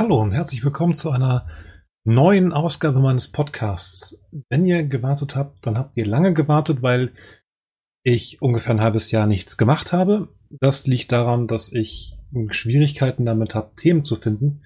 [0.00, 1.46] Hallo und herzlich willkommen zu einer
[2.04, 4.24] neuen Ausgabe meines Podcasts.
[4.48, 7.12] Wenn ihr gewartet habt, dann habt ihr lange gewartet, weil
[8.02, 10.34] ich ungefähr ein halbes Jahr nichts gemacht habe.
[10.48, 12.16] Das liegt daran, dass ich
[12.48, 14.64] Schwierigkeiten damit habe, Themen zu finden,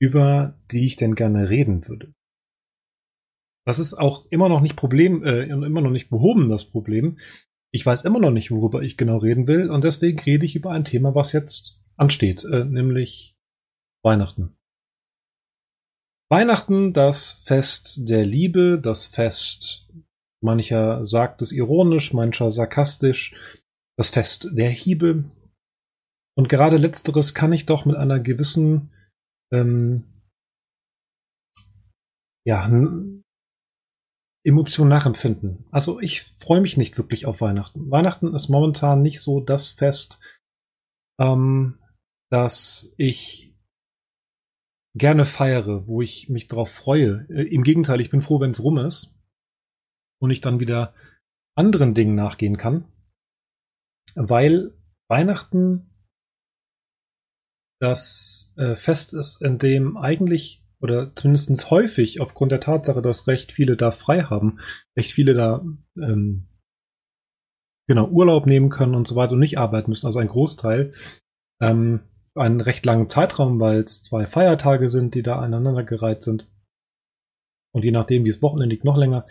[0.00, 2.12] über die ich denn gerne reden würde.
[3.64, 7.20] Das ist auch immer noch nicht Problem, äh, immer noch nicht behoben, das Problem.
[7.70, 10.72] Ich weiß immer noch nicht, worüber ich genau reden will, und deswegen rede ich über
[10.72, 13.36] ein Thema, was jetzt ansteht, äh, nämlich
[14.02, 14.56] Weihnachten.
[16.32, 19.92] Weihnachten, das Fest der Liebe, das Fest,
[20.42, 23.34] mancher sagt es ironisch, mancher sarkastisch,
[23.98, 25.24] das Fest der Hiebe.
[26.34, 28.90] Und gerade letzteres kann ich doch mit einer gewissen,
[29.52, 30.04] ähm,
[32.46, 32.66] ja,
[34.42, 35.66] Emotion nachempfinden.
[35.70, 37.90] Also ich freue mich nicht wirklich auf Weihnachten.
[37.90, 40.18] Weihnachten ist momentan nicht so das Fest,
[41.20, 41.78] ähm,
[42.30, 43.51] das ich
[44.94, 47.26] gerne feiere, wo ich mich darauf freue.
[47.28, 49.16] Äh, Im Gegenteil, ich bin froh, wenn es rum ist
[50.20, 50.94] und ich dann wieder
[51.56, 52.84] anderen Dingen nachgehen kann,
[54.14, 54.72] weil
[55.08, 55.90] Weihnachten
[57.80, 63.52] das äh, Fest ist, in dem eigentlich oder zumindest häufig aufgrund der Tatsache, dass recht
[63.52, 64.58] viele da frei haben,
[64.96, 65.64] recht viele da
[65.96, 66.48] ähm,
[67.88, 70.92] genau Urlaub nehmen können und so weiter und nicht arbeiten müssen, also ein Großteil,
[71.60, 72.00] ähm,
[72.34, 76.48] einen recht langen Zeitraum, weil es zwei Feiertage sind, die da aneinandergereiht sind.
[77.72, 79.26] Und je nachdem, wie es Wochenende liegt, noch länger,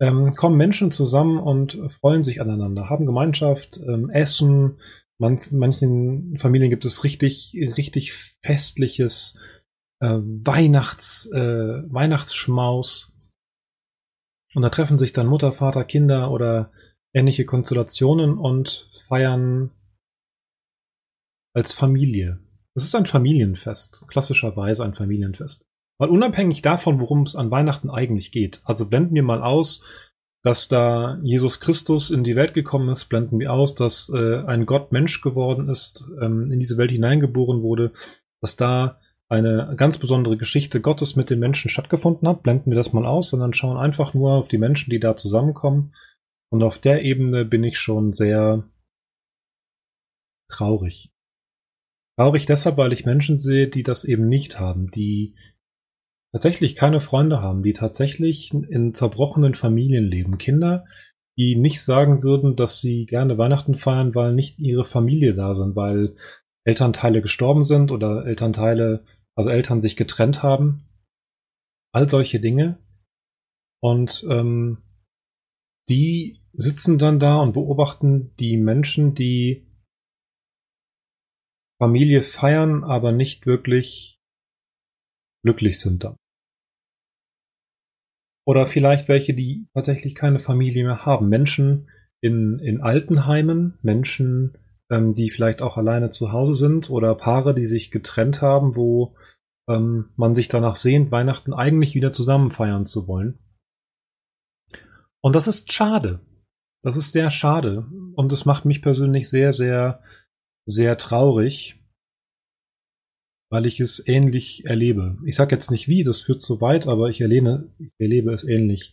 [0.00, 4.78] ähm, kommen Menschen zusammen und freuen sich aneinander, haben Gemeinschaft, ähm, essen.
[5.18, 9.38] Man, manchen Familien gibt es richtig, richtig festliches
[10.00, 13.12] äh, Weihnachts, äh, Weihnachtsschmaus.
[14.54, 16.72] Und da treffen sich dann Mutter, Vater, Kinder oder
[17.12, 19.70] ähnliche Konstellationen und feiern
[21.54, 22.40] als Familie.
[22.74, 25.64] Es ist ein Familienfest, klassischerweise ein Familienfest.
[25.98, 29.82] Weil unabhängig davon, worum es an Weihnachten eigentlich geht, also blenden wir mal aus,
[30.42, 34.66] dass da Jesus Christus in die Welt gekommen ist, blenden wir aus, dass äh, ein
[34.66, 37.92] Gott Mensch geworden ist, ähm, in diese Welt hineingeboren wurde,
[38.42, 42.92] dass da eine ganz besondere Geschichte Gottes mit den Menschen stattgefunden hat, blenden wir das
[42.92, 45.94] mal aus, sondern schauen einfach nur auf die Menschen, die da zusammenkommen.
[46.50, 48.68] Und auf der Ebene bin ich schon sehr
[50.50, 51.13] traurig.
[52.16, 55.34] Traurig deshalb, weil ich Menschen sehe, die das eben nicht haben, die
[56.32, 60.38] tatsächlich keine Freunde haben, die tatsächlich in zerbrochenen Familien leben.
[60.38, 60.84] Kinder,
[61.36, 65.74] die nicht sagen würden, dass sie gerne Weihnachten feiern, weil nicht ihre Familie da sind,
[65.74, 66.14] weil
[66.64, 69.04] Elternteile gestorben sind oder Elternteile,
[69.34, 70.88] also Eltern sich getrennt haben.
[71.92, 72.78] All solche Dinge.
[73.80, 74.78] Und ähm,
[75.88, 79.66] die sitzen dann da und beobachten die Menschen, die
[81.80, 84.20] Familie feiern, aber nicht wirklich
[85.42, 86.16] glücklich sind dann.
[88.46, 91.28] Oder vielleicht welche, die tatsächlich keine Familie mehr haben.
[91.28, 91.90] Menschen
[92.20, 94.58] in, in Altenheimen, Menschen,
[94.90, 99.16] ähm, die vielleicht auch alleine zu Hause sind oder Paare, die sich getrennt haben, wo
[99.68, 103.38] ähm, man sich danach sehnt, Weihnachten eigentlich wieder zusammen feiern zu wollen.
[105.22, 106.20] Und das ist schade.
[106.82, 107.86] Das ist sehr schade.
[108.14, 110.02] Und es macht mich persönlich sehr, sehr
[110.66, 111.80] sehr traurig,
[113.50, 115.18] weil ich es ähnlich erlebe.
[115.24, 118.44] Ich sage jetzt nicht wie, das führt zu weit, aber ich erlebe, ich erlebe es
[118.44, 118.92] ähnlich.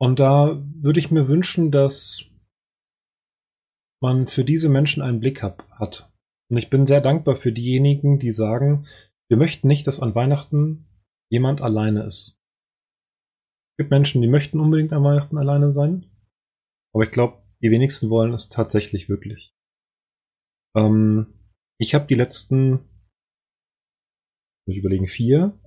[0.00, 2.24] Und da würde ich mir wünschen, dass
[4.02, 6.10] man für diese Menschen einen Blick hab, hat.
[6.50, 8.86] Und ich bin sehr dankbar für diejenigen, die sagen,
[9.28, 10.86] wir möchten nicht, dass an Weihnachten
[11.30, 12.36] jemand alleine ist.
[13.72, 16.06] Es gibt Menschen, die möchten unbedingt an Weihnachten alleine sein.
[16.92, 19.52] Aber ich glaube, die wenigsten wollen es tatsächlich wirklich.
[20.76, 21.34] Ähm,
[21.78, 22.72] ich habe die letzten,
[24.66, 25.58] muss ich überlegen, vier,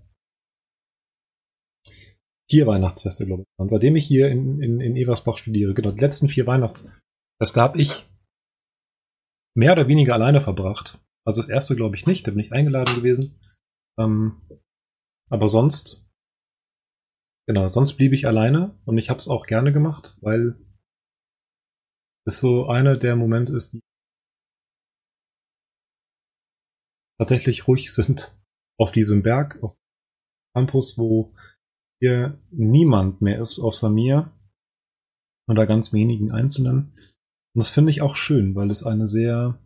[2.49, 3.47] vier Weihnachtsfeste, glaube ich.
[3.59, 7.81] Und seitdem ich hier in, in, in Eversbach studiere, genau, die letzten vier Weihnachtsfeste habe
[7.81, 8.07] ich
[9.55, 10.99] mehr oder weniger alleine verbracht.
[11.25, 13.39] Also das erste glaube ich nicht, da bin ich eingeladen gewesen.
[13.99, 14.41] Ähm,
[15.29, 16.07] aber sonst,
[17.47, 20.55] genau, sonst blieb ich alleine und ich habe es auch gerne gemacht, weil
[22.25, 23.81] es so einer der Momente ist, die
[27.19, 28.37] tatsächlich ruhig sind
[28.79, 29.75] auf diesem Berg, auf
[30.55, 31.33] Campus, wo
[32.01, 34.31] hier niemand mehr ist außer mir
[35.49, 36.93] oder ganz wenigen Einzelnen.
[37.55, 39.59] Und das finde ich auch schön, weil es eine sehr,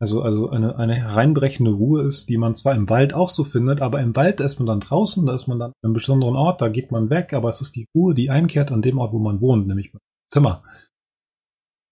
[0.00, 3.80] also, also eine, eine hereinbrechende Ruhe ist, die man zwar im Wald auch so findet,
[3.82, 6.60] aber im Wald ist man dann draußen, da ist man dann an einem besonderen Ort,
[6.60, 9.18] da geht man weg, aber es ist die Ruhe, die einkehrt an dem Ort, wo
[9.18, 9.92] man wohnt, nämlich
[10.32, 10.62] Zimmer.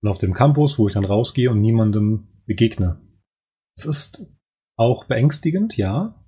[0.03, 3.01] Und auf dem Campus, wo ich dann rausgehe und niemandem begegne.
[3.77, 4.27] Es ist
[4.77, 6.25] auch beängstigend, ja.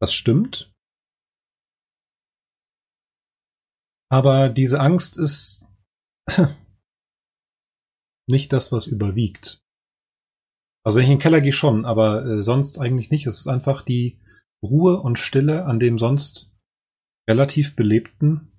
[0.00, 0.72] Das stimmt.
[4.10, 5.64] Aber diese Angst ist
[8.28, 9.60] nicht das, was überwiegt.
[10.84, 13.26] Also wenn ich in den Keller gehe schon, aber äh, sonst eigentlich nicht.
[13.26, 14.20] Es ist einfach die
[14.62, 16.54] Ruhe und Stille an dem sonst
[17.28, 18.55] relativ belebten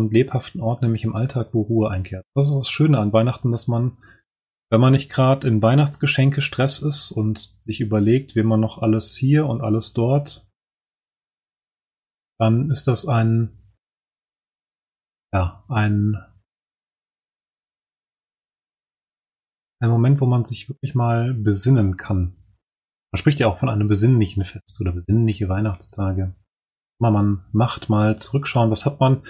[0.00, 2.26] und lebhaften Ort, nämlich im Alltag, wo Ruhe einkehrt.
[2.34, 3.98] Das ist das Schöne an Weihnachten, dass man,
[4.70, 9.16] wenn man nicht gerade in Weihnachtsgeschenke Stress ist und sich überlegt, wie man noch alles
[9.16, 10.48] hier und alles dort,
[12.40, 13.56] dann ist das ein,
[15.32, 16.16] ja, ein,
[19.80, 22.36] ein Moment, wo man sich wirklich mal besinnen kann.
[23.12, 26.34] Man spricht ja auch von einem besinnlichen Fest oder besinnliche Weihnachtstage.
[27.00, 29.22] Man macht mal zurückschauen, was hat man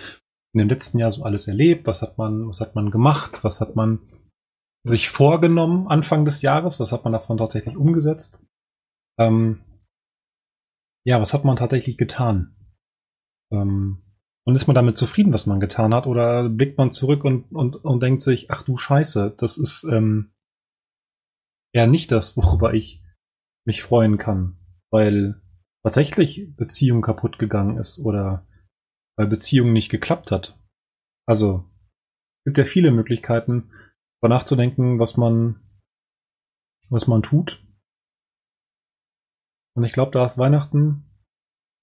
[0.53, 1.87] in dem letzten Jahr so alles erlebt?
[1.87, 3.45] Was hat man, was hat man gemacht?
[3.45, 4.01] Was hat man
[4.85, 6.81] sich vorgenommen Anfang des Jahres?
[6.81, 8.43] Was hat man davon tatsächlich umgesetzt?
[9.19, 9.61] Ähm,
[11.05, 12.57] ja, was hat man tatsächlich getan?
[13.53, 14.03] Ähm,
[14.47, 16.07] und ist man damit zufrieden, was man getan hat?
[16.07, 20.33] Oder blickt man zurück und, und, und denkt sich, ach du Scheiße, das ist ähm,
[21.75, 23.03] ja nicht das, worüber ich
[23.67, 24.59] mich freuen kann,
[24.91, 25.41] weil
[25.85, 28.47] tatsächlich Beziehung kaputt gegangen ist oder
[29.21, 30.59] weil Beziehung nicht geklappt hat.
[31.29, 31.71] Also,
[32.47, 33.71] gibt ja viele Möglichkeiten,
[34.19, 35.61] darüber nachzudenken, was man,
[36.89, 37.63] was man tut.
[39.77, 41.05] Und ich glaube, da ist Weihnachten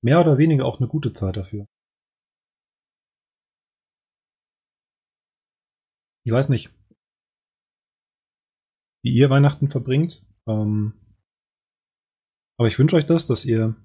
[0.03, 1.67] mehr oder weniger auch eine gute Zeit dafür.
[6.25, 6.73] Ich weiß nicht,
[9.03, 10.25] wie ihr Weihnachten verbringt.
[10.47, 10.99] Ähm,
[12.57, 13.75] aber ich wünsche euch das, dass ihr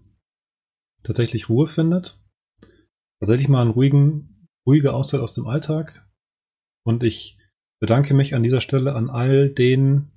[1.02, 2.21] tatsächlich Ruhe findet
[3.22, 6.04] tatsächlich mal einen ruhigen, ruhige Auszeit aus dem Alltag.
[6.84, 7.38] Und ich
[7.80, 10.10] bedanke mich an dieser Stelle an all den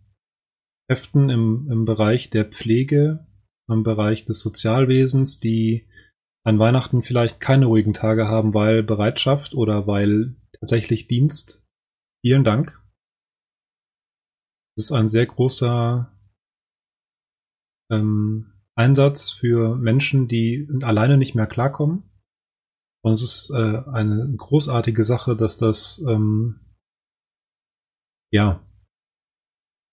[0.89, 3.27] Kräften im, im Bereich der Pflege,
[3.69, 5.87] im Bereich des Sozialwesens, die
[6.43, 11.63] an Weihnachten vielleicht keine ruhigen Tage haben, weil Bereitschaft oder weil tatsächlich Dienst.
[12.25, 12.83] Vielen Dank.
[14.75, 16.11] Das ist ein sehr großer
[17.91, 22.14] ähm, Einsatz für Menschen, die alleine nicht mehr klarkommen
[23.05, 26.59] und es ist äh, eine großartige Sache, dass das ähm,
[28.33, 28.67] ja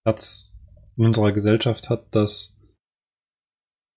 [0.02, 0.56] Platz
[0.96, 2.56] in unserer Gesellschaft hat, dass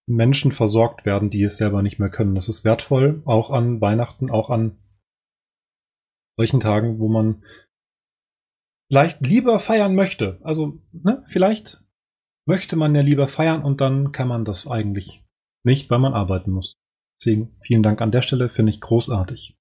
[0.06, 2.36] Menschen versorgt werden, die es selber nicht mehr können.
[2.36, 4.78] Das ist wertvoll, auch an Weihnachten, auch an
[6.38, 7.42] solchen Tagen, wo man
[8.92, 10.42] vielleicht lieber feiern möchte.
[10.44, 11.82] Also, ne, vielleicht
[12.46, 15.26] möchte man ja lieber feiern und dann kann man das eigentlich
[15.64, 16.76] nicht, weil man arbeiten muss.
[17.20, 19.58] Deswegen vielen Dank an der Stelle, finde ich großartig.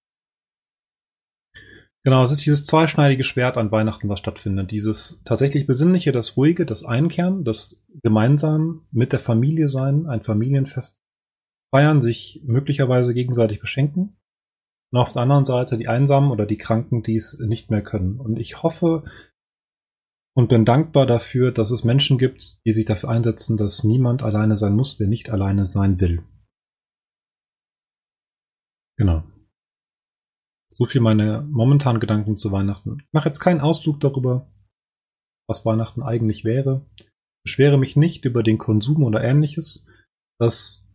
[2.06, 4.70] Genau, es ist dieses zweischneidige Schwert an Weihnachten, was stattfindet.
[4.70, 11.02] Dieses tatsächlich Besinnliche, das Ruhige, das Einkehren, das gemeinsam mit der Familie sein, ein Familienfest
[11.74, 14.18] feiern, sich möglicherweise gegenseitig beschenken.
[14.92, 18.20] Und auf der anderen Seite die Einsamen oder die Kranken, die es nicht mehr können.
[18.20, 19.04] Und ich hoffe
[20.36, 24.58] und bin dankbar dafür, dass es Menschen gibt, die sich dafür einsetzen, dass niemand alleine
[24.58, 26.22] sein muss, der nicht alleine sein will.
[28.96, 29.22] Genau.
[30.70, 32.98] So viel meine momentanen Gedanken zu Weihnachten.
[33.00, 34.50] Ich mache jetzt keinen Ausflug darüber,
[35.48, 36.84] was Weihnachten eigentlich wäre.
[37.44, 39.86] Beschwere mich nicht über den Konsum oder ähnliches.
[40.40, 40.88] Das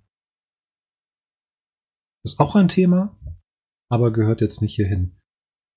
[2.26, 3.18] ist auch ein Thema,
[3.90, 5.18] aber gehört jetzt nicht hierhin.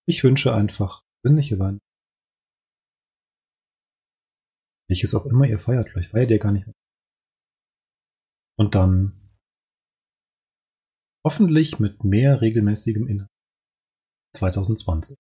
[0.09, 1.87] Ich wünsche einfach sinnliche Weihnachten.
[4.89, 6.75] Welches auch immer ihr feiert, vielleicht feiert ihr gar nicht mehr.
[8.59, 9.22] Und dann
[11.25, 13.31] Hoffentlich mit mehr regelmäßigem Inhalt.
[14.37, 15.17] 2020